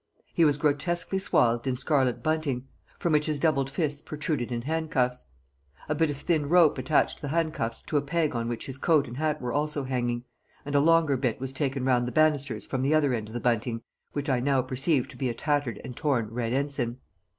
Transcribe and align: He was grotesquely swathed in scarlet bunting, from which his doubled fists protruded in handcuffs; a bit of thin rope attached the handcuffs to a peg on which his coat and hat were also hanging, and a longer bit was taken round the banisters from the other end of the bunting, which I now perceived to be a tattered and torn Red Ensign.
He 0.33 0.43
was 0.45 0.57
grotesquely 0.57 1.19
swathed 1.19 1.67
in 1.67 1.75
scarlet 1.77 2.23
bunting, 2.23 2.67
from 2.97 3.13
which 3.13 3.27
his 3.27 3.39
doubled 3.39 3.69
fists 3.69 4.01
protruded 4.01 4.51
in 4.51 4.63
handcuffs; 4.63 5.25
a 5.87 5.93
bit 5.93 6.09
of 6.09 6.17
thin 6.17 6.49
rope 6.49 6.79
attached 6.79 7.21
the 7.21 7.27
handcuffs 7.27 7.83
to 7.83 7.97
a 7.97 8.01
peg 8.01 8.35
on 8.35 8.47
which 8.47 8.65
his 8.65 8.79
coat 8.79 9.07
and 9.07 9.17
hat 9.17 9.39
were 9.39 9.53
also 9.53 9.83
hanging, 9.83 10.23
and 10.65 10.73
a 10.73 10.79
longer 10.79 11.17
bit 11.17 11.39
was 11.39 11.53
taken 11.53 11.85
round 11.85 12.05
the 12.05 12.11
banisters 12.11 12.65
from 12.65 12.81
the 12.81 12.95
other 12.95 13.13
end 13.13 13.27
of 13.27 13.35
the 13.35 13.39
bunting, 13.39 13.83
which 14.13 14.27
I 14.27 14.39
now 14.39 14.63
perceived 14.63 15.11
to 15.11 15.17
be 15.17 15.29
a 15.29 15.35
tattered 15.35 15.79
and 15.83 15.95
torn 15.95 16.29
Red 16.33 16.51
Ensign. 16.51 16.97